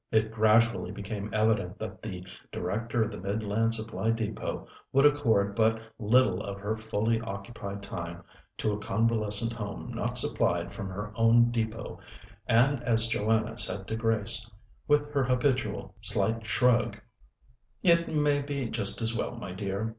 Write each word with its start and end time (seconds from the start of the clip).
It 0.11 0.31
gradually 0.31 0.89
became 0.89 1.31
evident 1.31 1.77
that 1.77 2.01
the 2.01 2.25
Director 2.51 3.03
of 3.03 3.11
the 3.11 3.19
Midland 3.19 3.75
Supply 3.75 4.09
Depôt 4.09 4.65
would 4.91 5.05
accord 5.05 5.55
but 5.55 5.79
little 5.99 6.41
of 6.41 6.59
her 6.59 6.75
fully 6.75 7.21
occupied 7.21 7.83
time 7.83 8.23
to 8.57 8.71
a 8.73 8.79
convalescent 8.79 9.53
home 9.53 9.93
not 9.93 10.17
supplied 10.17 10.73
from 10.73 10.89
her 10.89 11.11
own 11.15 11.51
depôt, 11.51 11.99
and 12.47 12.83
as 12.83 13.05
Joanna 13.09 13.59
said 13.59 13.87
to 13.89 13.95
Grace, 13.95 14.49
with 14.87 15.07
her 15.13 15.23
habitual 15.23 15.93
slight 16.01 16.47
shrug: 16.47 16.97
"It 17.83 18.07
may 18.11 18.41
be 18.41 18.69
just 18.71 19.03
as 19.03 19.15
well, 19.15 19.35
my 19.35 19.51
dear. 19.51 19.87